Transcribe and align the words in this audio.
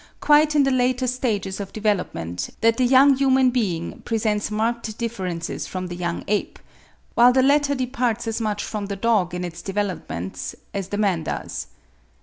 "quite 0.19 0.55
in 0.55 0.63
the 0.63 0.71
later 0.71 1.05
stages 1.05 1.59
of 1.59 1.71
development 1.73 2.49
that 2.61 2.77
the 2.77 2.85
young 2.85 3.15
human 3.17 3.51
being 3.51 4.01
presents 4.03 4.49
marked 4.49 4.97
differences 4.97 5.67
from 5.67 5.85
the 5.89 5.95
young 5.95 6.23
ape, 6.27 6.57
while 7.13 7.31
the 7.31 7.43
latter 7.43 7.75
departs 7.75 8.27
as 8.27 8.41
much 8.41 8.63
from 8.63 8.87
the 8.87 8.95
dog 8.95 9.35
in 9.35 9.43
its 9.45 9.61
developments, 9.61 10.55
as 10.73 10.87
the 10.87 10.97
man 10.97 11.21
does. 11.21 11.67